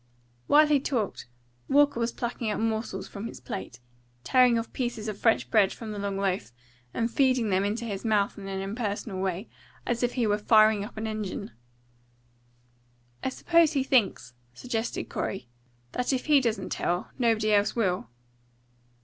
[0.47, 1.27] While he talked,
[1.69, 3.79] Walker was plucking up morsels from his plate,
[4.23, 6.51] tearing off pieces of French bread from the long loaf,
[6.91, 9.47] and feeding them into his mouth in an impersonal way,
[9.85, 11.51] as if he were firing up an engine.
[13.23, 15.47] "I suppose he thinks," suggested Corey,
[15.91, 18.07] "that if he doesn't tell, nobody else will."